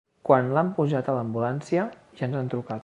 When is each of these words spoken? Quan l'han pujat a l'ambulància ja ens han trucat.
Quan 0.29 0.47
l'han 0.57 0.71
pujat 0.79 1.11
a 1.11 1.15
l'ambulància 1.19 1.87
ja 2.21 2.31
ens 2.31 2.41
han 2.43 2.53
trucat. 2.55 2.79